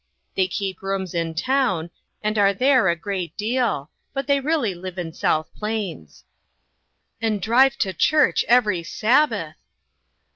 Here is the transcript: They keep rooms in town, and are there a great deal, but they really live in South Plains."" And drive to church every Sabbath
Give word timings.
They 0.33 0.47
keep 0.47 0.81
rooms 0.81 1.13
in 1.13 1.35
town, 1.35 1.91
and 2.23 2.35
are 2.39 2.55
there 2.55 2.89
a 2.89 2.95
great 2.95 3.37
deal, 3.37 3.91
but 4.15 4.25
they 4.25 4.39
really 4.39 4.73
live 4.73 4.97
in 4.97 5.13
South 5.13 5.53
Plains."" 5.53 6.23
And 7.21 7.39
drive 7.39 7.77
to 7.77 7.93
church 7.93 8.43
every 8.47 8.81
Sabbath 8.81 9.57